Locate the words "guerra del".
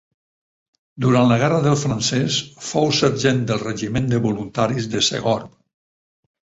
1.43-1.77